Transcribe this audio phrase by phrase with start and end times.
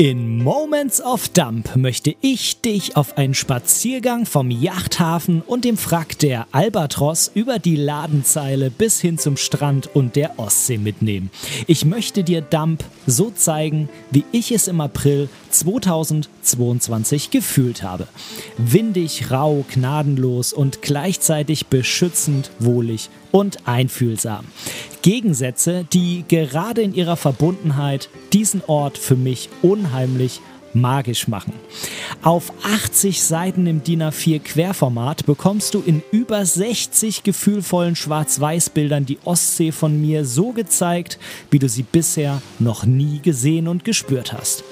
[0.00, 6.16] In Moments of Dump möchte ich dich auf einen Spaziergang vom Yachthafen und dem Frack
[6.20, 11.30] der Albatros über die Ladenzeile bis hin zum Strand und der Ostsee mitnehmen.
[11.66, 18.06] Ich möchte dir Dump so zeigen, wie ich es im April 2022 gefühlt habe.
[18.56, 24.44] Windig, rau, gnadenlos und gleichzeitig beschützend, wohlig und einfühlsam.
[25.02, 30.40] Gegensätze, die gerade in ihrer Verbundenheit diesen Ort für mich unheimlich
[30.74, 31.52] magisch machen.
[32.22, 39.18] Auf 80 Seiten im DIN A4 Querformat bekommst du in über 60 gefühlvollen Schwarz-Weiß-Bildern die
[39.24, 41.18] Ostsee von mir so gezeigt,
[41.50, 44.64] wie du sie bisher noch nie gesehen und gespürt hast.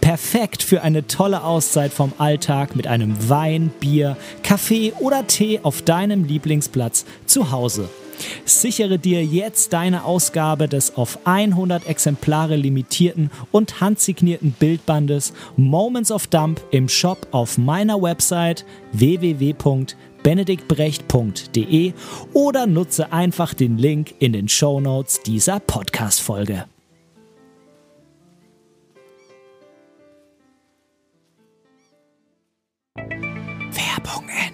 [0.00, 5.82] Perfekt für eine tolle Auszeit vom Alltag mit einem Wein, Bier, Kaffee oder Tee auf
[5.82, 7.88] deinem Lieblingsplatz zu Hause
[8.44, 16.26] Sichere dir jetzt deine Ausgabe des auf 100 Exemplare limitierten und handsignierten Bildbandes Moments of
[16.26, 21.92] Dump im Shop auf meiner Website www.benediktbrecht.de
[22.32, 26.64] oder nutze einfach den Link in den Show Notes dieser Podcast-Folge.
[33.74, 34.53] Werbung Ende.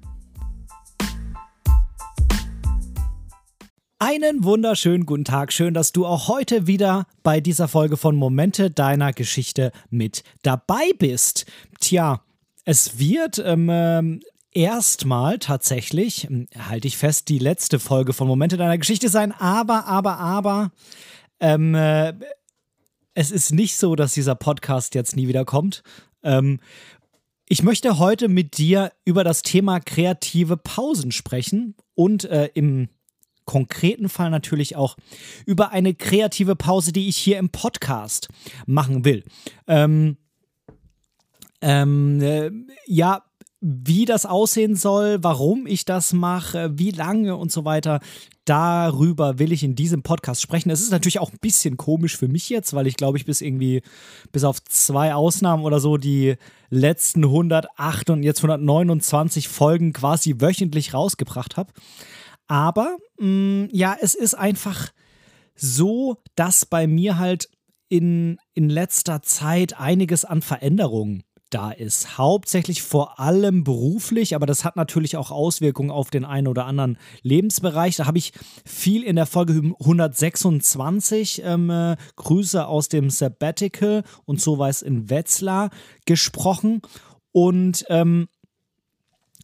[4.03, 5.53] Einen wunderschönen guten Tag.
[5.53, 10.89] Schön, dass du auch heute wieder bei dieser Folge von Momente deiner Geschichte mit dabei
[10.97, 11.45] bist.
[11.79, 12.23] Tja,
[12.65, 14.21] es wird ähm, ähm
[14.53, 19.33] erstmal tatsächlich, ähm, halte ich fest, die letzte Folge von Momente deiner Geschichte sein.
[19.33, 20.71] Aber, aber, aber,
[21.39, 22.15] ähm, äh,
[23.13, 25.83] es ist nicht so, dass dieser Podcast jetzt nie wieder kommt.
[26.23, 26.59] Ähm,
[27.47, 32.89] ich möchte heute mit dir über das Thema kreative Pausen sprechen und äh, im
[33.45, 34.95] konkreten Fall natürlich auch
[35.45, 38.29] über eine kreative Pause, die ich hier im Podcast
[38.65, 39.23] machen will.
[39.67, 40.17] Ähm,
[41.61, 42.51] ähm, äh,
[42.87, 43.23] ja,
[43.63, 47.99] wie das aussehen soll, warum ich das mache, wie lange und so weiter.
[48.43, 50.71] Darüber will ich in diesem Podcast sprechen.
[50.71, 53.39] Es ist natürlich auch ein bisschen komisch für mich jetzt, weil ich glaube, ich bis
[53.39, 53.83] irgendwie,
[54.31, 56.37] bis auf zwei Ausnahmen oder so, die
[56.71, 61.71] letzten 108 und jetzt 129 Folgen quasi wöchentlich rausgebracht habe.
[62.51, 64.91] Aber mh, mm, ja, es ist einfach
[65.55, 67.47] so, dass bei mir halt
[67.87, 72.17] in, in letzter Zeit einiges an Veränderungen da ist.
[72.17, 76.97] Hauptsächlich vor allem beruflich, aber das hat natürlich auch Auswirkungen auf den einen oder anderen
[77.21, 77.95] Lebensbereich.
[77.95, 78.33] Da habe ich
[78.65, 85.09] viel in der Folge 126 ähm, äh, Grüße aus dem Sabbatical und so weiß in
[85.09, 85.69] Wetzlar
[86.05, 86.81] gesprochen.
[87.31, 88.27] Und ähm,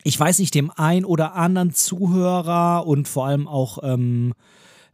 [0.03, 4.33] ich weiß nicht, dem ein oder anderen Zuhörer und vor allem auch ähm,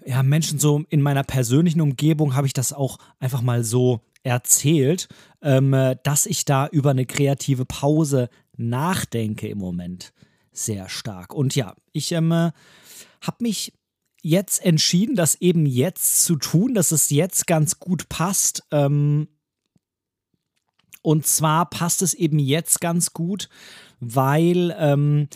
[0.06, 5.08] ja, Menschen so in meiner persönlichen Umgebung habe ich das auch einfach mal so erzählt,
[5.42, 10.14] ähm, dass ich da über eine kreative Pause nachdenke im Moment
[10.52, 11.34] sehr stark.
[11.34, 12.54] Und ja, ich ähm, habe
[13.40, 13.74] mich
[14.22, 18.64] jetzt entschieden, das eben jetzt zu tun, dass es jetzt ganz gut passt.
[18.72, 19.28] Ähm,
[21.02, 23.50] und zwar passt es eben jetzt ganz gut,
[24.06, 25.28] weil ähm,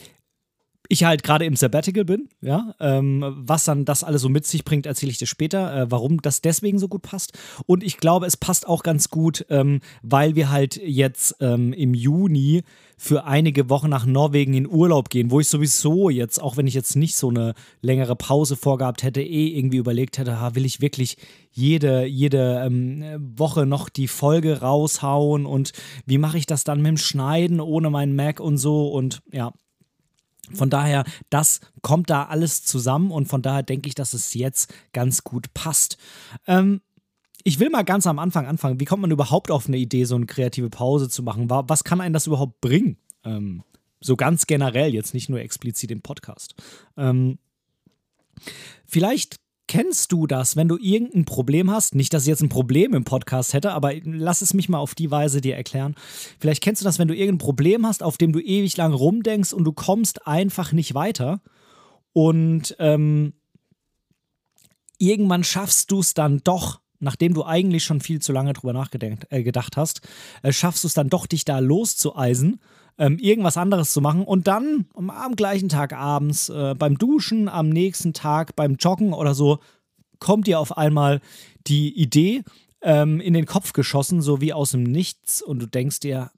[0.89, 2.75] ich halt gerade im Sabbatical bin, ja.
[2.79, 6.21] Ähm, was dann das alles so mit sich bringt, erzähle ich dir später, äh, warum
[6.21, 7.37] das deswegen so gut passt.
[7.65, 11.93] Und ich glaube, es passt auch ganz gut, ähm, weil wir halt jetzt ähm, im
[11.93, 12.63] Juni
[12.97, 16.73] für einige Wochen nach Norwegen in Urlaub gehen, wo ich sowieso jetzt, auch wenn ich
[16.73, 20.81] jetzt nicht so eine längere Pause vorgehabt hätte, eh irgendwie überlegt hätte, ha, will ich
[20.81, 21.17] wirklich
[21.51, 23.03] jede, jede ähm,
[23.37, 25.73] Woche noch die Folge raushauen und
[26.05, 29.53] wie mache ich das dann mit dem Schneiden ohne meinen Mac und so und ja,
[30.53, 34.73] von daher, das kommt da alles zusammen und von daher denke ich, dass es jetzt
[34.93, 35.97] ganz gut passt.
[36.45, 36.81] Ähm,
[37.43, 38.79] ich will mal ganz am Anfang anfangen.
[38.79, 41.49] Wie kommt man überhaupt auf eine Idee, so eine kreative Pause zu machen?
[41.49, 42.97] Was kann einen das überhaupt bringen?
[43.23, 43.63] Ähm,
[43.99, 46.55] so ganz generell, jetzt nicht nur explizit im Podcast.
[46.97, 47.39] Ähm,
[48.85, 51.93] vielleicht Kennst du das, wenn du irgendein Problem hast?
[51.93, 54.95] Nicht, dass ich jetzt ein Problem im Podcast hätte, aber lass es mich mal auf
[54.95, 55.95] die Weise dir erklären.
[56.39, 59.51] Vielleicht kennst du das, wenn du irgendein Problem hast, auf dem du ewig lang rumdenkst
[59.51, 61.41] und du kommst einfach nicht weiter.
[62.13, 63.33] Und ähm,
[64.97, 69.27] irgendwann schaffst du es dann doch, nachdem du eigentlich schon viel zu lange drüber nachgedacht
[69.29, 70.01] äh, hast,
[70.43, 72.61] äh, schaffst du es dann doch, dich da loszueisen,
[72.97, 77.49] ähm, irgendwas anderes zu machen und dann am, am gleichen Tag abends äh, beim Duschen,
[77.49, 79.59] am nächsten Tag beim Joggen oder so,
[80.19, 81.21] kommt dir auf einmal
[81.67, 82.43] die Idee
[82.81, 86.31] ähm, in den Kopf geschossen, so wie aus dem Nichts und du denkst dir,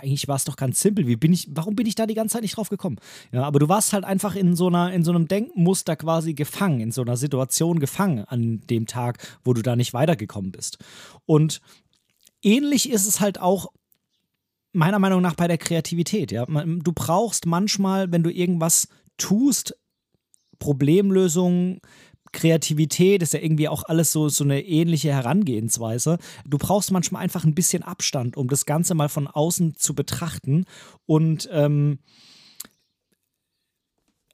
[0.00, 1.06] eigentlich war es doch ganz simpel.
[1.06, 2.96] Wie bin ich, warum bin ich da die ganze Zeit nicht drauf gekommen?
[3.32, 6.80] Ja, aber du warst halt einfach in so einer, in so einem Denkmuster quasi gefangen,
[6.80, 10.78] in so einer Situation gefangen an dem Tag, wo du da nicht weitergekommen bist.
[11.26, 11.60] Und
[12.42, 13.72] ähnlich ist es halt auch
[14.74, 16.32] meiner Meinung nach bei der Kreativität.
[16.32, 19.76] Ja, du brauchst manchmal, wenn du irgendwas tust,
[20.58, 21.80] Problemlösungen,
[22.34, 26.18] Kreativität ist ja irgendwie auch alles so, so eine ähnliche Herangehensweise.
[26.44, 30.66] Du brauchst manchmal einfach ein bisschen Abstand, um das Ganze mal von außen zu betrachten
[31.06, 32.00] und ähm,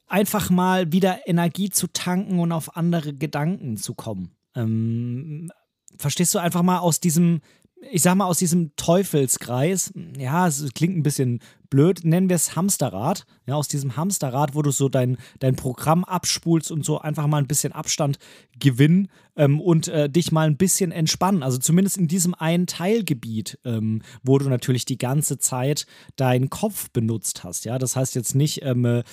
[0.07, 4.31] einfach mal wieder Energie zu tanken und auf andere Gedanken zu kommen.
[4.55, 5.51] Ähm,
[5.97, 7.41] verstehst du einfach mal aus diesem
[7.89, 11.39] ich sag mal, aus diesem Teufelskreis, ja, es klingt ein bisschen
[11.69, 16.03] blöd, nennen wir es Hamsterrad, ja, aus diesem Hamsterrad, wo du so dein, dein Programm
[16.03, 18.19] abspulst und so einfach mal ein bisschen Abstand
[18.59, 21.43] gewinnen ähm, und äh, dich mal ein bisschen entspannen.
[21.43, 25.87] Also zumindest in diesem einen Teilgebiet, ähm, wo du natürlich die ganze Zeit
[26.17, 27.79] deinen Kopf benutzt hast, ja.
[27.79, 29.03] Das heißt jetzt nicht, ähm, äh,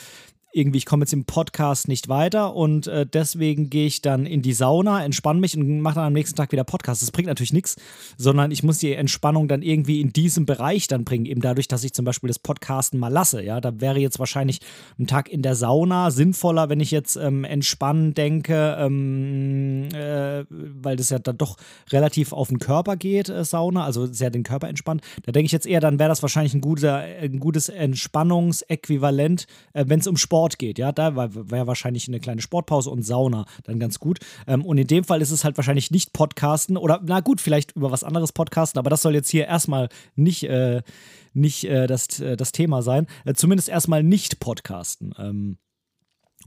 [0.52, 4.40] irgendwie, ich komme jetzt im Podcast nicht weiter und äh, deswegen gehe ich dann in
[4.40, 7.02] die Sauna, entspanne mich und mache dann am nächsten Tag wieder Podcast.
[7.02, 7.76] Das bringt natürlich nichts,
[8.16, 11.84] sondern ich muss die Entspannung dann irgendwie in diesem Bereich dann bringen, eben dadurch, dass
[11.84, 13.42] ich zum Beispiel das Podcasten mal lasse.
[13.42, 14.60] Ja, da wäre jetzt wahrscheinlich
[14.98, 20.96] ein Tag in der Sauna sinnvoller, wenn ich jetzt ähm, entspannen denke, ähm, äh, weil
[20.96, 21.58] das ja dann doch
[21.90, 25.02] relativ auf den Körper geht, äh, Sauna, also sehr den Körper entspannt.
[25.26, 29.84] Da denke ich jetzt eher, dann wäre das wahrscheinlich ein, guter, ein gutes Entspannungsäquivalent, äh,
[29.88, 30.78] wenn es um Sport Sport geht.
[30.78, 34.20] Ja, da wäre wahrscheinlich eine kleine Sportpause und Sauna dann ganz gut.
[34.46, 37.74] Ähm, und in dem Fall ist es halt wahrscheinlich nicht Podcasten oder, na gut, vielleicht
[37.74, 40.82] über was anderes Podcasten, aber das soll jetzt hier erstmal nicht, äh,
[41.34, 43.08] nicht äh, das, äh, das Thema sein.
[43.24, 45.12] Äh, zumindest erstmal nicht Podcasten.
[45.18, 45.58] Ähm,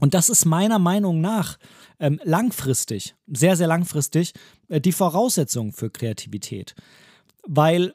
[0.00, 1.58] und das ist meiner Meinung nach
[2.00, 4.32] ähm, langfristig, sehr, sehr langfristig,
[4.70, 6.74] äh, die Voraussetzung für Kreativität.
[7.46, 7.92] Weil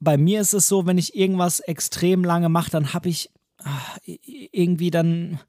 [0.00, 3.28] bei mir ist es so, wenn ich irgendwas extrem lange mache, dann habe ich
[4.04, 5.40] irgendwie dann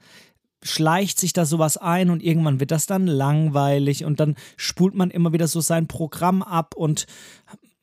[0.64, 5.12] schleicht sich da sowas ein und irgendwann wird das dann langweilig und dann spult man
[5.12, 7.06] immer wieder so sein Programm ab und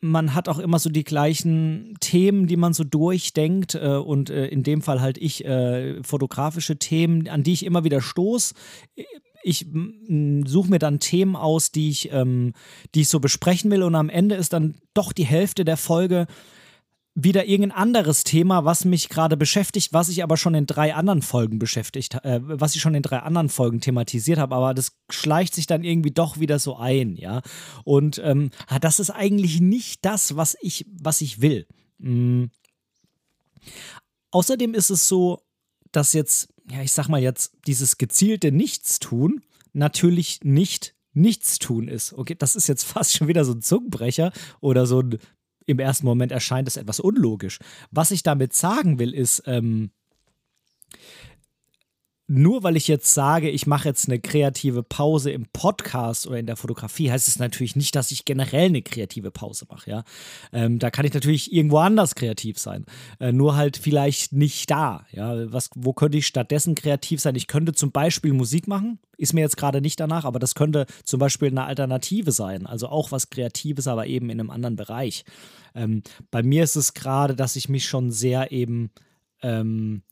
[0.00, 4.46] man hat auch immer so die gleichen Themen, die man so durchdenkt äh, und äh,
[4.49, 8.55] in dem Fall halt ich äh, fotografische Themen, an die ich immer wieder stoße.
[9.44, 9.67] Ich
[10.44, 12.52] suche mir dann Themen aus, die ich, ähm,
[12.94, 16.26] die ich so besprechen will und am Ende ist dann doch die Hälfte der Folge
[17.14, 21.20] wieder irgendein anderes Thema, was mich gerade beschäftigt, was ich aber schon in drei anderen
[21.20, 25.55] Folgen beschäftigt, äh, was ich schon in drei anderen Folgen thematisiert habe, aber das schleicht
[25.55, 27.43] sich dann irgendwie doch wieder so ein, ja.
[27.85, 31.67] Und ähm, ah, das ist eigentlich nicht das, was ich, was ich will.
[31.99, 32.50] Mhm.
[34.31, 35.43] Außerdem ist es so,
[35.93, 39.43] dass jetzt, ja, ich sag mal jetzt, dieses gezielte Nichtstun
[39.75, 42.15] natürlich nicht Nichtstun ist.
[42.15, 45.19] Okay, das ist jetzt fast schon wieder so ein Zungenbrecher oder so ein
[45.67, 47.59] im ersten Moment erscheint es etwas unlogisch.
[47.91, 49.91] Was ich damit sagen will, ist, ähm,
[52.32, 56.46] nur weil ich jetzt sage, ich mache jetzt eine kreative Pause im Podcast oder in
[56.46, 59.90] der Fotografie, heißt es natürlich nicht, dass ich generell eine kreative Pause mache.
[59.90, 60.05] Ja?
[60.50, 62.87] Ähm, da kann ich natürlich irgendwo anders kreativ sein.
[63.20, 65.05] Äh, nur halt vielleicht nicht da.
[65.12, 65.53] Ja?
[65.53, 67.34] Was, wo könnte ich stattdessen kreativ sein?
[67.34, 68.98] Ich könnte zum Beispiel Musik machen.
[69.19, 72.67] Ist mir jetzt gerade nicht danach, aber das könnte zum Beispiel eine Alternative sein.
[72.67, 75.27] Also auch was Kreatives, aber eben in einem anderen Bereich.
[75.74, 78.91] Ähm, bei mir ist es gerade, dass ich mich schon sehr eben
[79.43, 80.03] ähm,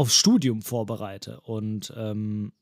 [0.00, 1.40] aufs Studium vorbereite.
[1.42, 2.52] Und ähm,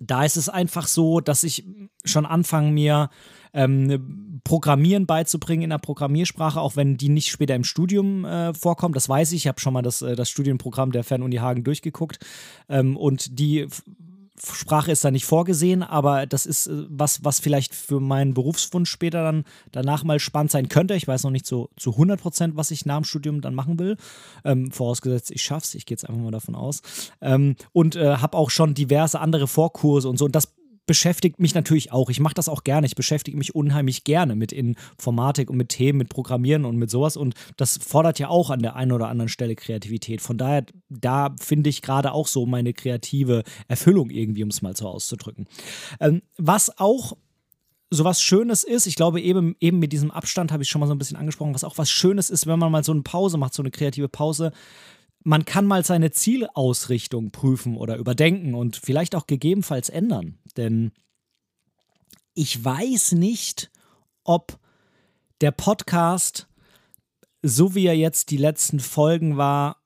[0.00, 1.64] da ist es einfach so, dass ich
[2.04, 3.08] schon anfange, mir
[3.54, 8.96] ähm, Programmieren beizubringen in der Programmiersprache, auch wenn die nicht später im Studium äh, vorkommt.
[8.96, 9.42] Das weiß ich.
[9.42, 12.18] Ich habe schon mal das, äh, das Studienprogramm der Fernuni Hagen durchgeguckt.
[12.68, 13.68] Ähm, und die
[14.42, 18.90] Sprache ist da nicht vorgesehen, aber das ist äh, was, was vielleicht für meinen Berufswunsch
[18.90, 20.94] später dann danach mal spannend sein könnte.
[20.94, 23.78] Ich weiß noch nicht so zu 100 Prozent, was ich nach dem Studium dann machen
[23.78, 23.96] will.
[24.44, 25.74] Ähm, vorausgesetzt, ich schaff's.
[25.74, 26.82] Ich gehe jetzt einfach mal davon aus.
[27.20, 30.26] Ähm, und äh, habe auch schon diverse andere Vorkurse und so.
[30.26, 30.54] Und das
[30.86, 32.10] beschäftigt mich natürlich auch.
[32.10, 32.86] Ich mache das auch gerne.
[32.86, 37.16] Ich beschäftige mich unheimlich gerne mit Informatik und mit Themen, mit Programmieren und mit sowas.
[37.16, 40.20] Und das fordert ja auch an der einen oder anderen Stelle Kreativität.
[40.20, 44.76] Von daher, da finde ich gerade auch so meine kreative Erfüllung irgendwie, um es mal
[44.76, 45.46] so auszudrücken.
[46.00, 47.16] Ähm, was auch
[47.90, 50.86] so was Schönes ist, ich glaube, eben, eben mit diesem Abstand habe ich schon mal
[50.86, 53.38] so ein bisschen angesprochen, was auch was Schönes ist, wenn man mal so eine Pause
[53.38, 54.52] macht, so eine kreative Pause,
[55.22, 60.38] man kann mal seine Zielausrichtung prüfen oder überdenken und vielleicht auch gegebenenfalls ändern.
[60.56, 60.92] Denn
[62.34, 63.70] ich weiß nicht,
[64.24, 64.58] ob
[65.40, 66.48] der Podcast,
[67.42, 69.82] so wie er jetzt die letzten Folgen war,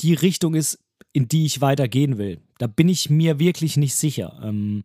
[0.00, 0.78] die Richtung ist,
[1.12, 2.40] in die ich weitergehen will.
[2.58, 4.40] Da bin ich mir wirklich nicht sicher.
[4.42, 4.84] Ähm,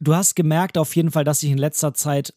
[0.00, 2.34] du hast gemerkt auf jeden Fall, dass ich in letzter Zeit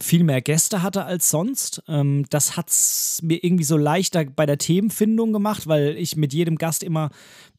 [0.00, 1.82] viel mehr Gäste hatte als sonst.
[1.86, 6.32] Ähm, das hat es mir irgendwie so leichter bei der Themenfindung gemacht, weil ich mit
[6.32, 7.10] jedem Gast immer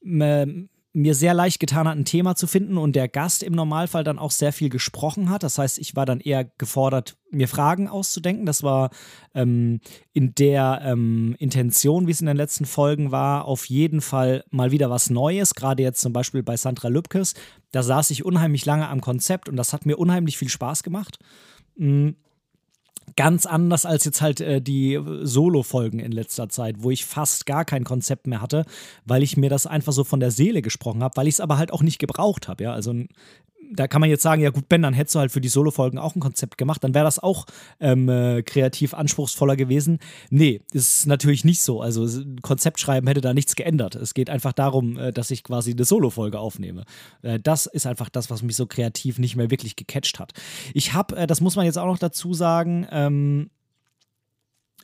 [0.03, 0.45] äh,
[0.95, 4.17] mir sehr leicht getan hat, ein Thema zu finden und der Gast im Normalfall dann
[4.17, 5.43] auch sehr viel gesprochen hat.
[5.43, 8.45] Das heißt, ich war dann eher gefordert, mir Fragen auszudenken.
[8.45, 8.91] Das war
[9.33, 9.81] ähm,
[10.13, 14.71] in der ähm, Intention, wie es in den letzten Folgen war, auf jeden Fall mal
[14.71, 15.53] wieder was Neues.
[15.53, 17.33] Gerade jetzt zum Beispiel bei Sandra Lübkes.
[17.73, 21.19] Da saß ich unheimlich lange am Konzept und das hat mir unheimlich viel Spaß gemacht.
[21.75, 22.15] Mhm
[23.15, 27.65] ganz anders als jetzt halt äh, die Solo-Folgen in letzter Zeit, wo ich fast gar
[27.65, 28.65] kein Konzept mehr hatte,
[29.05, 31.57] weil ich mir das einfach so von der Seele gesprochen habe, weil ich es aber
[31.57, 32.63] halt auch nicht gebraucht habe.
[32.63, 32.93] Ja, also
[33.73, 35.97] da kann man jetzt sagen, ja gut, Ben, dann hättest du halt für die Solo-Folgen
[35.97, 37.45] auch ein Konzept gemacht, dann wäre das auch
[37.79, 39.99] ähm, äh, kreativ anspruchsvoller gewesen.
[40.29, 41.81] Nee, ist natürlich nicht so.
[41.81, 42.07] Also
[42.41, 43.95] Konzept schreiben hätte da nichts geändert.
[43.95, 46.85] Es geht einfach darum, äh, dass ich quasi eine Solo-Folge aufnehme.
[47.21, 50.33] Äh, das ist einfach das, was mich so kreativ nicht mehr wirklich gecatcht hat.
[50.73, 53.49] Ich habe, äh, das muss man jetzt auch noch dazu sagen, ähm,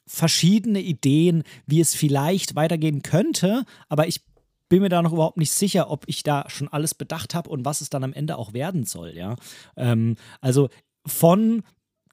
[0.08, 4.22] verschiedene Ideen, wie es vielleicht weitergehen könnte, aber ich
[4.72, 7.66] bin mir da noch überhaupt nicht sicher, ob ich da schon alles bedacht habe und
[7.66, 9.36] was es dann am Ende auch werden soll, ja.
[9.76, 10.70] Ähm, also
[11.06, 11.64] von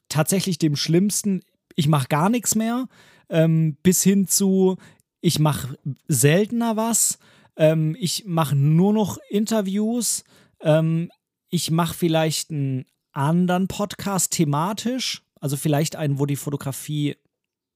[0.09, 1.43] tatsächlich dem Schlimmsten,
[1.77, 2.89] ich mache gar nichts mehr,
[3.29, 4.77] ähm, bis hin zu,
[5.21, 7.21] ich mache seltener was,
[7.55, 10.25] ähm, ich mache nur noch Interviews,
[10.61, 11.13] ähm,
[11.51, 17.15] ich mache vielleicht einen anderen Podcast thematisch, also vielleicht einen, wo die Fotografie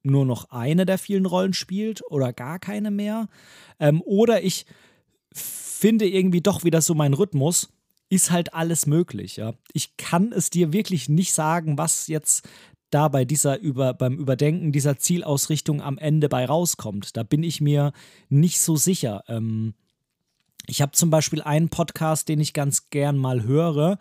[0.03, 3.29] nur noch eine der vielen Rollen spielt oder gar keine mehr.
[3.79, 4.67] Ähm, oder ich
[5.33, 7.73] finde irgendwie doch wieder so meinen Rhythmus.
[8.09, 9.55] Ist halt alles möglich, ja.
[9.73, 12.47] Ich kann es dir wirklich nicht sagen, was jetzt
[12.91, 17.17] da bei dieser über, beim Überdenken dieser Zielausrichtung am Ende bei rauskommt.
[17.17, 17.93] Da bin ich mir
[18.29, 19.25] nicht so sicher.
[19.29, 19.75] Ähm,
[20.67, 23.99] ich habe zum Beispiel einen Podcast, den ich ganz gern mal höre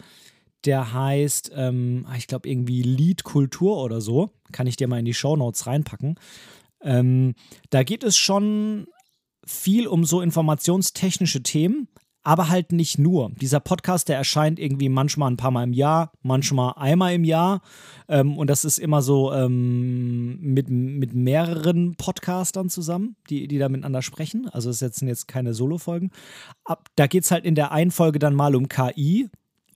[0.66, 4.32] der heißt, ähm, ich glaube, irgendwie Liedkultur oder so.
[4.52, 6.16] Kann ich dir mal in die Shownotes reinpacken.
[6.84, 7.36] Ähm,
[7.70, 8.88] da geht es schon
[9.46, 11.88] viel um so informationstechnische Themen,
[12.24, 13.32] aber halt nicht nur.
[13.42, 17.62] Dieser Podcast, der erscheint irgendwie manchmal ein paar Mal im Jahr, manchmal einmal im Jahr.
[18.08, 23.70] Ähm, und das ist immer so ähm, mit, mit mehreren Podcastern zusammen, die, die da
[23.70, 24.48] miteinander sprechen.
[24.50, 26.12] Also es sind jetzt keine Solo-Folgen.
[26.96, 29.30] Da geht es halt in der einen Folge dann mal um KI,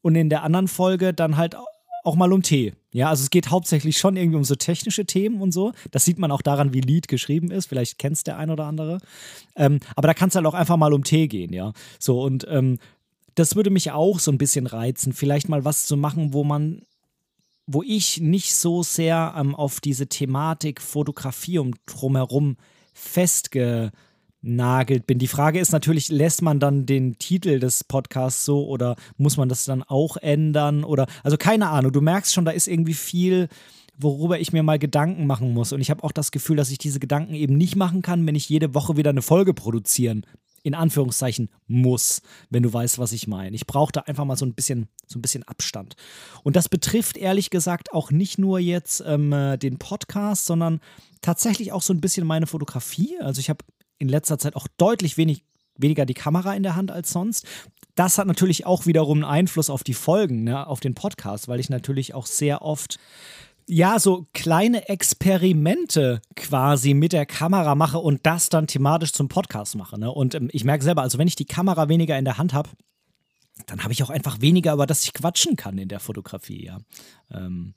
[0.06, 1.56] und in der anderen Folge dann halt
[2.04, 2.74] auch mal um Tee.
[2.94, 5.72] Ja, also es geht hauptsächlich schon irgendwie um so technische Themen und so.
[5.90, 7.66] Das sieht man auch daran, wie Lied geschrieben ist.
[7.66, 9.00] Vielleicht kennst der ein oder andere.
[9.56, 11.74] Ähm, aber da kann es halt auch einfach mal um Tee gehen, ja.
[11.98, 12.78] So, und ähm,
[13.34, 16.84] das würde mich auch so ein bisschen reizen, vielleicht mal was zu machen, wo man,
[17.66, 22.58] wo ich nicht so sehr ähm, auf diese Thematik Fotografie um drumherum
[22.94, 23.92] festge
[24.46, 25.20] nagelt bin.
[25.20, 29.50] Die Frage ist natürlich, lässt man dann den Titel des Podcasts so oder muss man
[29.50, 33.50] das dann auch ändern oder also keine Ahnung, du merkst schon, da ist irgendwie viel
[33.98, 36.78] worüber ich mir mal Gedanken machen muss und ich habe auch das Gefühl, dass ich
[36.78, 40.26] diese Gedanken eben nicht machen kann, wenn ich jede Woche wieder eine Folge produzieren
[40.66, 43.56] in Anführungszeichen muss, wenn du weißt, was ich meine.
[43.56, 45.96] Ich brauche da einfach mal so ein bisschen, so ein bisschen Abstand.
[46.42, 50.80] Und das betrifft ehrlich gesagt auch nicht nur jetzt ähm, äh, den Podcast, sondern
[51.22, 53.16] tatsächlich auch so ein bisschen meine Fotografie.
[53.20, 53.64] Also ich habe
[53.98, 55.44] in letzter Zeit auch deutlich wenig,
[55.78, 57.46] weniger die Kamera in der Hand als sonst.
[57.96, 61.60] Das hat natürlich auch wiederum einen Einfluss auf die Folgen, ne, auf den Podcast, weil
[61.60, 62.98] ich natürlich auch sehr oft
[63.68, 69.76] ja, so kleine Experimente quasi mit der Kamera mache und das dann thematisch zum Podcast
[69.76, 70.00] mache.
[70.00, 70.12] Ne?
[70.12, 72.70] Und ähm, ich merke selber, also wenn ich die Kamera weniger in der Hand habe,
[73.68, 76.80] dann habe ich auch einfach weniger, über das ich quatschen kann in der Fotografie, ja.
[77.32, 77.74] Ähm,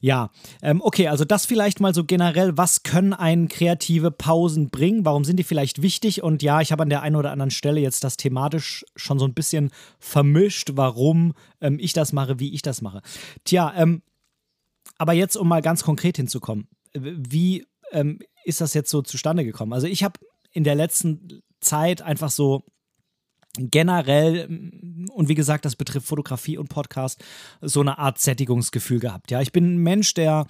[0.00, 0.30] ja,
[0.62, 5.04] ähm, okay, also das vielleicht mal so generell, was können einen kreative Pausen bringen?
[5.04, 6.22] Warum sind die vielleicht wichtig?
[6.22, 9.24] Und ja, ich habe an der einen oder anderen Stelle jetzt das thematisch schon so
[9.24, 13.00] ein bisschen vermischt, warum ähm, ich das mache, wie ich das mache.
[13.44, 14.02] Tja, ähm,
[14.98, 19.72] aber jetzt, um mal ganz konkret hinzukommen, wie ähm, ist das jetzt so zustande gekommen?
[19.72, 20.18] Also ich habe
[20.50, 22.64] in der letzten Zeit einfach so
[23.58, 27.22] generell, mm, und wie gesagt, das betrifft Fotografie und Podcast,
[27.60, 29.30] so eine Art Sättigungsgefühl gehabt.
[29.30, 30.46] Ja, ich bin ein Mensch, der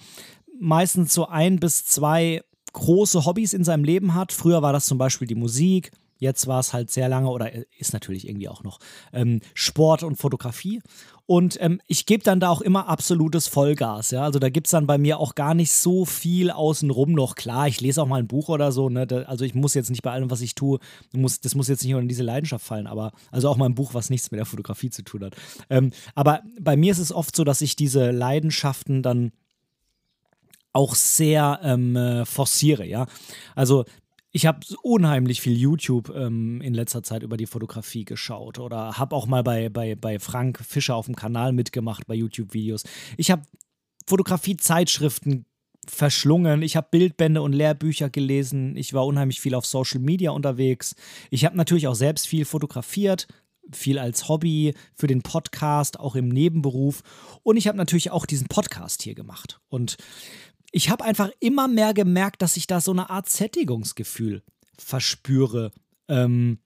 [0.59, 2.41] meistens so ein bis zwei
[2.73, 4.31] große Hobbys in seinem Leben hat.
[4.31, 7.93] Früher war das zum Beispiel die Musik, jetzt war es halt sehr lange oder ist
[7.93, 8.79] natürlich irgendwie auch noch
[9.11, 10.81] ähm, Sport und Fotografie.
[11.25, 14.11] Und ähm, ich gebe dann da auch immer absolutes Vollgas.
[14.11, 14.23] Ja?
[14.23, 17.35] Also da gibt es dann bei mir auch gar nicht so viel außenrum noch.
[17.35, 18.89] Klar, ich lese auch mal ein Buch oder so.
[18.89, 19.07] Ne?
[19.07, 20.79] Da, also ich muss jetzt nicht bei allem, was ich tue,
[21.13, 22.87] muss, das muss jetzt nicht in diese Leidenschaft fallen.
[22.87, 25.35] Aber also auch mal ein Buch, was nichts mit der Fotografie zu tun hat.
[25.69, 29.31] Ähm, aber bei mir ist es oft so, dass ich diese Leidenschaften dann
[30.73, 33.05] auch sehr ähm, äh, forciere, ja.
[33.55, 33.85] Also
[34.35, 39.15] ich habe unheimlich viel YouTube ähm, in letzter Zeit über die Fotografie geschaut oder habe
[39.15, 42.83] auch mal bei, bei, bei Frank Fischer auf dem Kanal mitgemacht bei YouTube-Videos.
[43.15, 43.43] Ich habe
[44.07, 45.45] Fotografie-Zeitschriften
[45.87, 46.63] verschlungen.
[46.63, 48.75] Ich habe Bildbände und Lehrbücher gelesen.
[48.75, 50.95] Ich war unheimlich viel auf Social Media unterwegs.
[51.29, 53.27] Ich habe natürlich auch selbst viel fotografiert,
[53.71, 57.03] viel als Hobby für den Podcast, auch im Nebenberuf.
[57.43, 59.59] Und ich habe natürlich auch diesen Podcast hier gemacht.
[59.69, 59.97] Und
[60.73, 64.41] ich habe einfach immer mehr gemerkt, dass ich da so eine Art Sättigungsgefühl
[64.77, 65.71] verspüre.
[66.09, 66.57] Ähm,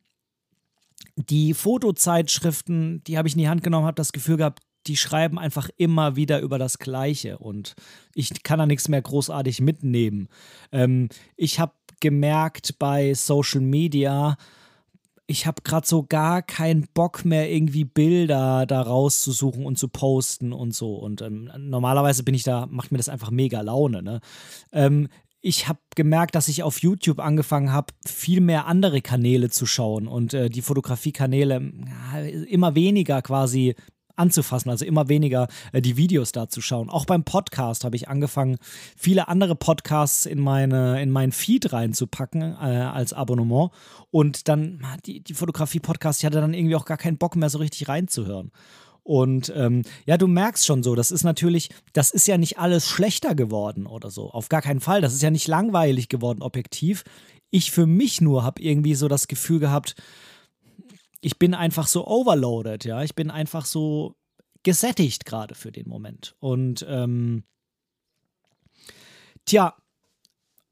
[1.18, 5.38] die Fotozeitschriften, die habe ich in die Hand genommen, habe das Gefühl gehabt, die schreiben
[5.38, 7.76] einfach immer wieder über das Gleiche und
[8.16, 10.30] ich kann da nichts mehr großartig mitnehmen.
[10.72, 14.38] Ähm, ich habe gemerkt bei Social Media,
[15.28, 20.54] ich habe gerade so gar keinen Bock mehr, irgendwie Bilder da rauszusuchen und zu posten
[20.54, 20.96] und so.
[20.96, 24.02] Und ähm, normalerweise bin ich da, macht mir das einfach mega Laune.
[24.02, 24.22] Ne?
[24.72, 25.10] Ähm,
[25.42, 30.08] ich habe gemerkt, dass ich auf YouTube angefangen habe, viel mehr andere Kanäle zu schauen
[30.08, 31.72] und äh, die Fotografiekanäle
[32.50, 33.76] immer weniger quasi
[34.18, 36.90] anzufassen, also immer weniger äh, die Videos da zu schauen.
[36.90, 38.58] Auch beim Podcast habe ich angefangen,
[38.96, 43.72] viele andere Podcasts in, meine, in meinen Feed reinzupacken äh, als Abonnement.
[44.12, 47.60] Und dann die, die Fotografie-Podcasts, ich hatte dann irgendwie auch gar keinen Bock mehr so
[47.60, 48.52] richtig reinzuhören.
[49.08, 52.90] Und ähm, ja, du merkst schon so, das ist natürlich, das ist ja nicht alles
[52.90, 54.32] schlechter geworden oder so.
[54.32, 55.00] Auf gar keinen Fall.
[55.00, 57.06] Das ist ja nicht langweilig geworden, objektiv.
[57.50, 59.96] Ich für mich nur habe irgendwie so das Gefühl gehabt,
[61.28, 63.04] ich bin einfach so overloaded, ja.
[63.04, 64.16] Ich bin einfach so
[64.64, 66.36] gesättigt gerade für den Moment.
[66.40, 67.44] Und ähm,
[69.44, 69.76] tja,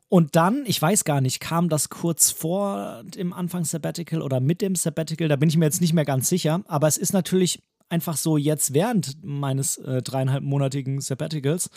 [0.08, 4.62] und dann, ich weiß gar nicht, kam das kurz vor dem Anfang Sabbatical oder mit
[4.62, 7.62] dem Sabbatical, da bin ich mir jetzt nicht mehr ganz sicher, aber es ist natürlich
[7.90, 11.70] einfach so jetzt während meines äh, dreieinhalbmonatigen Sabbaticals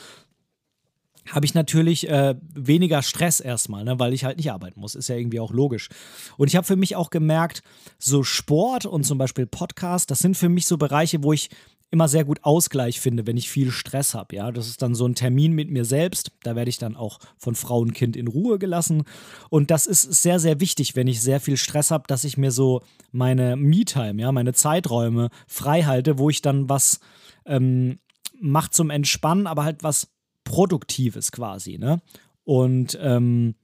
[1.30, 4.94] habe ich natürlich äh, weniger Stress erstmal, ne, weil ich halt nicht arbeiten muss.
[4.94, 5.88] Ist ja irgendwie auch logisch.
[6.36, 7.62] Und ich habe für mich auch gemerkt,
[7.98, 11.50] so Sport und zum Beispiel Podcast, das sind für mich so Bereiche, wo ich
[11.90, 14.36] immer sehr gut Ausgleich finde, wenn ich viel Stress habe.
[14.36, 16.32] Ja, das ist dann so ein Termin mit mir selbst.
[16.42, 19.04] Da werde ich dann auch von Frau und Kind in Ruhe gelassen.
[19.48, 22.50] Und das ist sehr, sehr wichtig, wenn ich sehr viel Stress habe, dass ich mir
[22.50, 27.00] so meine Me-Time, ja, meine Zeiträume frei halte, wo ich dann was
[27.46, 27.98] ähm,
[28.38, 30.08] mache zum Entspannen, aber halt was
[30.48, 32.00] Produktives quasi, ne?
[32.44, 33.54] Und ähm,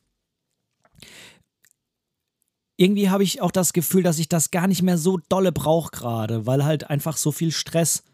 [2.76, 5.90] irgendwie habe ich auch das Gefühl, dass ich das gar nicht mehr so dolle brauche
[5.90, 8.04] gerade, weil halt einfach so viel Stress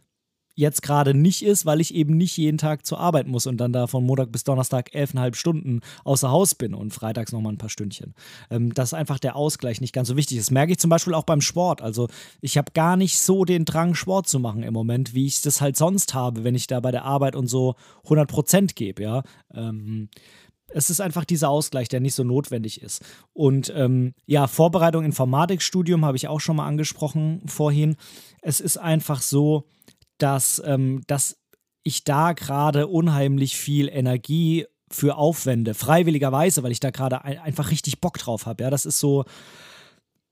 [0.61, 3.73] jetzt gerade nicht ist, weil ich eben nicht jeden Tag zur Arbeit muss und dann
[3.73, 7.71] da von Montag bis Donnerstag elfeinhalb Stunden außer Haus bin und freitags nochmal ein paar
[7.71, 8.15] Stündchen.
[8.51, 10.51] Ähm, dass einfach der Ausgleich nicht ganz so wichtig ist.
[10.51, 11.83] Merke ich zum Beispiel auch beim Sport.
[11.83, 12.09] Also
[12.41, 15.61] ich habe gar nicht so den Drang, Sport zu machen im Moment, wie ich das
[15.61, 19.23] halt sonst habe, wenn ich da bei der Arbeit und so 100 Prozent gebe, ja.
[19.55, 20.09] Ähm,
[20.73, 23.05] es ist einfach dieser Ausgleich, der nicht so notwendig ist.
[23.33, 27.97] Und ähm, ja, Vorbereitung Informatikstudium habe ich auch schon mal angesprochen vorhin.
[28.41, 29.65] Es ist einfach so,
[30.23, 31.39] dass, ähm, dass
[31.83, 37.71] ich da gerade unheimlich viel Energie für aufwende, freiwilligerweise, weil ich da gerade ein, einfach
[37.71, 38.65] richtig Bock drauf habe.
[38.65, 39.25] Ja, das ist so,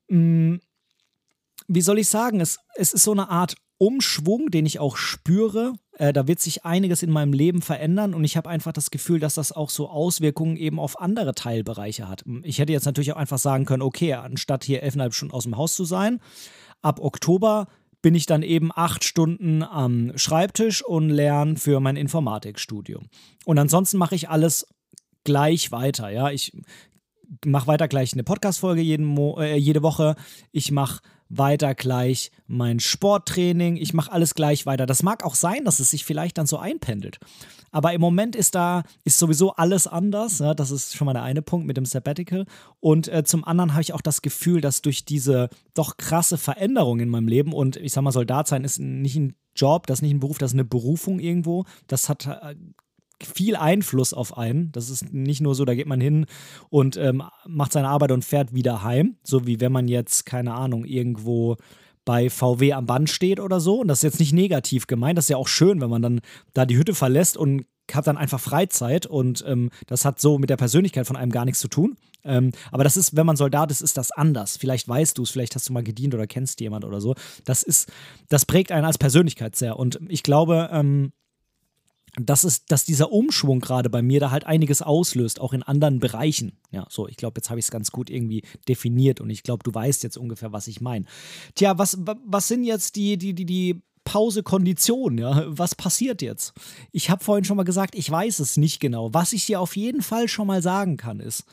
[0.08, 0.60] mh, mm,
[1.68, 5.74] wie soll ich sagen, es, es ist so eine Art Umschwung, den ich auch spüre.
[5.92, 9.20] Äh, da wird sich einiges in meinem Leben verändern und ich habe einfach das Gefühl,
[9.20, 12.24] dass das auch so Auswirkungen eben auf andere Teilbereiche hat.
[12.42, 15.56] Ich hätte jetzt natürlich auch einfach sagen können, okay, anstatt hier elfeinhalb Stunden aus dem
[15.56, 16.20] Haus zu sein,
[16.82, 17.68] ab Oktober
[18.02, 23.08] bin ich dann eben acht Stunden am Schreibtisch und lerne für mein Informatikstudium.
[23.44, 24.66] Und ansonsten mache ich alles
[25.24, 26.10] gleich weiter.
[26.10, 26.52] Ja, ich
[27.44, 30.16] mache weiter gleich eine Podcast-Folge äh, jede Woche.
[30.52, 33.76] Ich mache weiter gleich mein Sporttraining.
[33.76, 34.86] Ich mache alles gleich weiter.
[34.86, 37.18] Das mag auch sein, dass es sich vielleicht dann so einpendelt.
[37.70, 40.38] Aber im Moment ist da, ist sowieso alles anders.
[40.38, 42.46] Ja, das ist schon mal der eine Punkt mit dem Sabbatical.
[42.80, 47.00] Und äh, zum anderen habe ich auch das Gefühl, dass durch diese doch krasse Veränderung
[47.00, 50.02] in meinem Leben und ich sag mal, Soldat sein ist nicht ein Job, das ist
[50.02, 51.64] nicht ein Beruf, das ist eine Berufung irgendwo.
[51.88, 52.54] Das hat äh,
[53.22, 54.72] viel Einfluss auf einen.
[54.72, 56.26] Das ist nicht nur so, da geht man hin
[56.70, 59.16] und ähm, macht seine Arbeit und fährt wieder heim.
[59.24, 61.56] So wie wenn man jetzt, keine Ahnung, irgendwo
[62.04, 63.80] bei VW am Band steht oder so.
[63.80, 65.18] Und das ist jetzt nicht negativ gemeint.
[65.18, 66.20] Das ist ja auch schön, wenn man dann
[66.54, 70.50] da die Hütte verlässt und habe dann einfach Freizeit und ähm, das hat so mit
[70.50, 71.96] der Persönlichkeit von einem gar nichts zu tun.
[72.24, 74.56] Ähm, aber das ist, wenn man Soldat ist, ist das anders.
[74.56, 77.14] Vielleicht weißt du es, vielleicht hast du mal gedient oder kennst jemand oder so.
[77.44, 77.90] Das ist,
[78.28, 79.78] das prägt einen als Persönlichkeit sehr.
[79.78, 81.12] Und ich glaube, ähm,
[82.20, 86.00] dass, es, dass dieser Umschwung gerade bei mir da halt einiges auslöst, auch in anderen
[86.00, 86.52] Bereichen.
[86.70, 89.62] Ja, so, ich glaube, jetzt habe ich es ganz gut irgendwie definiert und ich glaube,
[89.64, 91.04] du weißt jetzt ungefähr, was ich meine.
[91.54, 95.18] Tja, was, was sind jetzt die, die, die, die Pause-Konditionen?
[95.18, 95.44] Ja?
[95.46, 96.52] Was passiert jetzt?
[96.92, 99.12] Ich habe vorhin schon mal gesagt, ich weiß es nicht genau.
[99.12, 101.44] Was ich dir auf jeden Fall schon mal sagen kann, ist,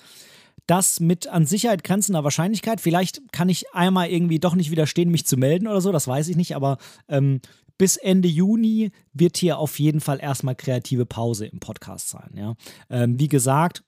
[0.67, 5.25] dass mit an Sicherheit grenzender Wahrscheinlichkeit, vielleicht kann ich einmal irgendwie doch nicht widerstehen, mich
[5.25, 7.41] zu melden oder so, das weiß ich nicht, aber ähm,
[7.77, 12.31] bis Ende Juni wird hier auf jeden Fall erstmal kreative Pause im Podcast sein.
[12.35, 12.55] Ja?
[12.89, 13.83] Ähm, wie gesagt,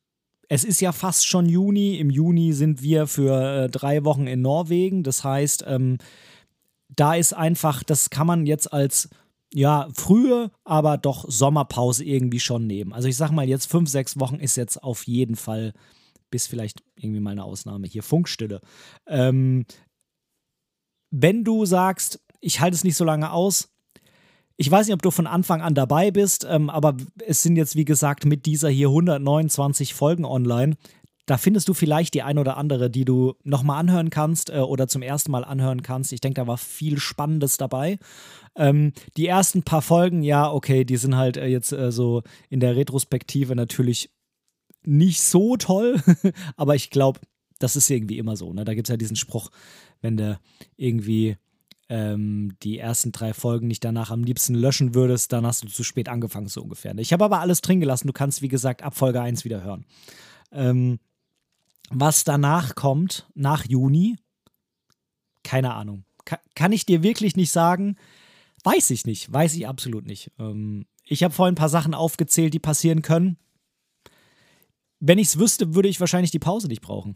[0.50, 1.98] es ist ja fast schon Juni.
[1.98, 5.04] Im Juni sind wir für äh, drei Wochen in Norwegen.
[5.04, 5.98] Das heißt, ähm,
[6.90, 9.10] da ist einfach, das kann man jetzt als
[9.54, 12.94] ja, frühe, aber doch Sommerpause irgendwie schon nehmen.
[12.94, 15.74] Also ich sag mal, jetzt fünf, sechs Wochen ist jetzt auf jeden Fall,
[16.30, 18.62] bis vielleicht irgendwie mal eine Ausnahme hier, Funkstille.
[19.08, 19.66] Ähm,
[21.12, 23.70] wenn du sagst, ich halte es nicht so lange aus,
[24.58, 27.76] ich weiß nicht, ob du von Anfang an dabei bist, ähm, aber es sind jetzt,
[27.76, 30.76] wie gesagt, mit dieser hier 129 Folgen online.
[31.28, 34.88] Da findest du vielleicht die ein oder andere, die du nochmal anhören kannst äh, oder
[34.88, 36.12] zum ersten Mal anhören kannst.
[36.12, 38.00] Ich denke, da war viel Spannendes dabei.
[38.56, 42.60] Ähm, die ersten paar Folgen, ja, okay, die sind halt äh, jetzt äh, so in
[42.60, 44.10] der Retrospektive natürlich
[44.84, 46.02] nicht so toll,
[46.56, 47.20] aber ich glaube,
[47.60, 48.54] das ist irgendwie immer so.
[48.54, 48.66] Ne?
[48.66, 49.52] Da gibt es ja diesen Spruch,
[50.02, 50.40] wenn du
[50.78, 51.38] irgendwie
[51.90, 55.84] ähm, die ersten drei Folgen nicht danach am liebsten löschen würdest, dann hast du zu
[55.84, 56.98] spät angefangen, so ungefähr.
[56.98, 58.08] Ich habe aber alles drin gelassen.
[58.08, 59.86] Du kannst, wie gesagt, ab Folge 1 wieder hören.
[60.52, 61.00] Ähm,
[61.90, 64.18] was danach kommt, nach Juni,
[65.44, 66.04] keine Ahnung.
[66.26, 67.96] Ka kann ich dir wirklich nicht sagen.
[68.64, 69.32] Weiß ich nicht.
[69.32, 70.32] Weiß ich absolut nicht.
[70.40, 73.38] Ähm, ich habe vorhin ein paar Sachen aufgezählt, die passieren können
[75.00, 77.16] wenn ich es wüsste, würde ich wahrscheinlich die Pause nicht brauchen.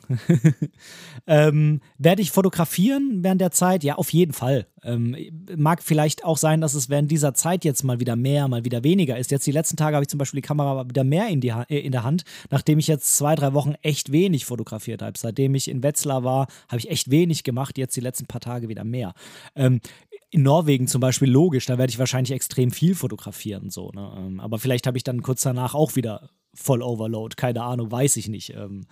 [1.28, 3.84] ähm, werde ich fotografieren während der Zeit?
[3.84, 4.68] Ja, auf jeden Fall.
[4.84, 5.16] Ähm,
[5.56, 8.84] mag vielleicht auch sein, dass es während dieser Zeit jetzt mal wieder mehr, mal wieder
[8.84, 9.32] weniger ist.
[9.32, 11.80] Jetzt die letzten Tage habe ich zum Beispiel die Kamera wieder mehr in, die äh,
[11.80, 15.18] in der Hand, nachdem ich jetzt zwei, drei Wochen echt wenig fotografiert habe.
[15.18, 17.80] Seitdem ich in Wetzlar war, habe ich echt wenig gemacht.
[17.80, 19.14] Jetzt die letzten paar Tage wieder mehr.
[19.56, 19.82] Ähm,
[20.30, 23.70] in Norwegen zum Beispiel logisch, da werde ich wahrscheinlich extrem viel fotografieren.
[23.70, 24.14] So, ne?
[24.18, 27.36] Ähm, aber vielleicht habe ich dann kurz danach auch wieder voll Overload.
[27.36, 28.52] Keine Ahnung, weiß ich nicht.
[28.52, 28.86] Ähm,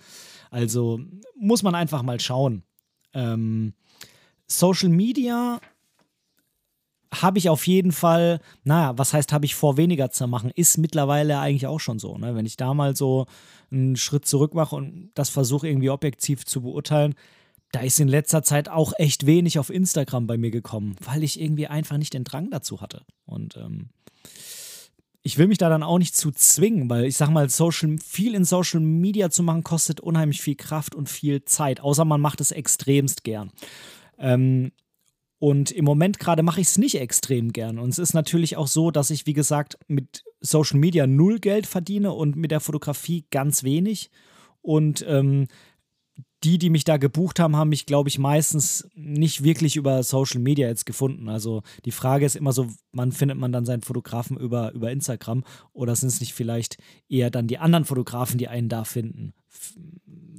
[0.50, 1.00] also
[1.36, 2.62] muss man einfach mal schauen.
[3.14, 3.74] Ähm,
[4.46, 5.60] Social Media
[7.12, 10.78] habe ich auf jeden Fall, naja, was heißt, habe ich vor, weniger zu machen, ist
[10.78, 12.16] mittlerweile eigentlich auch schon so.
[12.16, 12.34] Ne?
[12.34, 13.26] Wenn ich da mal so
[13.70, 17.14] einen Schritt zurück mache und das versuche irgendwie objektiv zu beurteilen,
[17.72, 21.40] da ist in letzter Zeit auch echt wenig auf Instagram bei mir gekommen, weil ich
[21.40, 23.04] irgendwie einfach nicht den Drang dazu hatte.
[23.26, 23.90] Und ähm,
[25.22, 28.34] ich will mich da dann auch nicht zu zwingen, weil ich sag mal, Social, viel
[28.34, 32.40] in Social Media zu machen, kostet unheimlich viel Kraft und viel Zeit, außer man macht
[32.40, 33.50] es extremst gern.
[34.18, 34.72] Ähm,
[35.38, 37.78] und im Moment gerade mache ich es nicht extrem gern.
[37.78, 41.66] Und es ist natürlich auch so, dass ich, wie gesagt, mit Social Media null Geld
[41.66, 44.10] verdiene und mit der Fotografie ganz wenig.
[44.60, 45.48] Und ähm,
[46.44, 50.40] die, die mich da gebucht haben, haben mich, glaube ich, meistens nicht wirklich über Social
[50.40, 51.28] Media jetzt gefunden.
[51.28, 55.44] Also die Frage ist immer so, wann findet man dann seinen Fotografen über, über Instagram
[55.72, 59.34] oder sind es nicht vielleicht eher dann die anderen Fotografen, die einen da finden?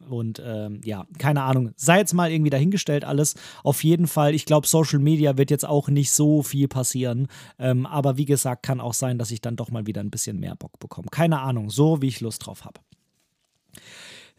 [0.09, 1.71] Und ähm, ja, keine Ahnung.
[1.77, 3.35] Sei jetzt mal irgendwie dahingestellt alles.
[3.63, 7.27] Auf jeden Fall, ich glaube, Social Media wird jetzt auch nicht so viel passieren.
[7.57, 10.39] Ähm, aber wie gesagt, kann auch sein, dass ich dann doch mal wieder ein bisschen
[10.39, 11.07] mehr Bock bekomme.
[11.11, 12.81] Keine Ahnung, so wie ich Lust drauf habe.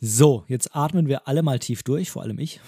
[0.04, 2.58] So, jetzt atmen wir alle mal tief durch, vor allem ich.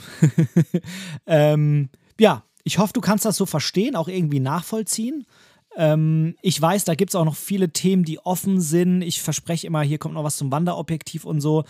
[1.26, 1.88] ähm,
[2.20, 5.26] ja, ich hoffe, du kannst das so verstehen, auch irgendwie nachvollziehen.
[5.74, 9.02] Ähm, ich weiß, da gibt es auch noch viele Themen, die offen sind.
[9.02, 11.64] Ich verspreche immer, hier kommt noch was zum Wanderobjektiv und so.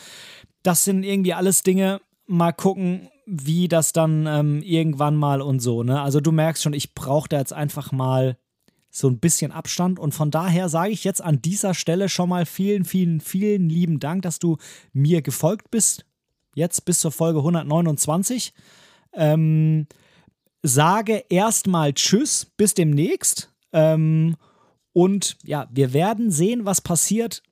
[0.62, 2.02] Das sind irgendwie alles Dinge.
[2.26, 5.82] Mal gucken, wie das dann ähm, irgendwann mal und so.
[5.82, 5.98] Ne?
[5.98, 8.36] Also du merkst schon, ich brauche da jetzt einfach mal
[8.94, 9.98] so ein bisschen Abstand.
[9.98, 13.98] Und von daher sage ich jetzt an dieser Stelle schon mal vielen, vielen, vielen lieben
[13.98, 14.56] Dank, dass du
[14.92, 16.06] mir gefolgt bist.
[16.54, 18.54] Jetzt bis zur Folge 129.
[19.14, 19.88] Ähm,
[20.62, 23.52] sage erstmal Tschüss, bis demnächst.
[23.72, 24.36] Ähm,
[24.92, 27.42] und ja, wir werden sehen, was passiert.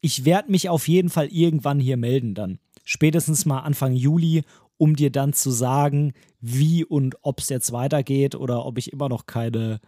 [0.00, 2.60] Ich werde mich auf jeden Fall irgendwann hier melden dann.
[2.84, 4.44] Spätestens mal Anfang Juli,
[4.76, 9.08] um dir dann zu sagen, wie und ob es jetzt weitergeht oder ob ich immer
[9.08, 9.80] noch keine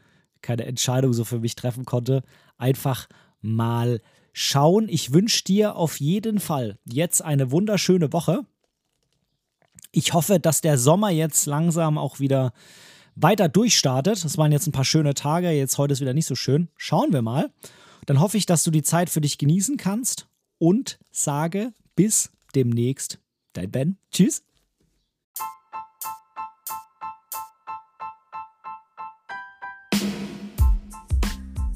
[0.42, 2.22] keine Entscheidung so für mich treffen konnte.
[2.59, 3.09] Einfach
[3.40, 4.01] mal
[4.33, 4.88] schauen.
[4.88, 8.44] Ich wünsche dir auf jeden Fall jetzt eine wunderschöne Woche.
[9.92, 12.53] Ich hoffe, dass der Sommer jetzt langsam auch wieder
[13.14, 14.25] weiter durchstartet.
[14.25, 15.51] Das waren jetzt ein paar schöne Tage.
[15.51, 16.68] Jetzt heute ist wieder nicht so schön.
[16.77, 17.51] Schauen wir mal.
[18.05, 23.18] Dann hoffe ich, dass du die Zeit für dich genießen kannst und sage bis demnächst.
[23.53, 23.99] Dein Ben.
[24.12, 24.45] Tschüss.